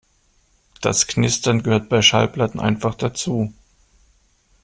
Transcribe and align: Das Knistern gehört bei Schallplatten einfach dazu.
Das 0.81 1.05
Knistern 1.05 1.61
gehört 1.61 1.87
bei 1.89 2.01
Schallplatten 2.01 2.59
einfach 2.59 2.95
dazu. 2.95 3.53